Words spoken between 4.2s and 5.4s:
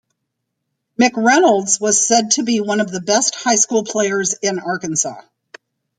in Arkansas.